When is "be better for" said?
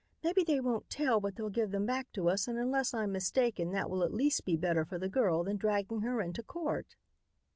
4.45-4.97